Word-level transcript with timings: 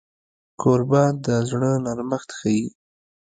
کوربه 0.61 1.03
د 1.25 1.27
زړه 1.49 1.71
نرمښت 1.85 2.29
ښيي. 2.37 2.63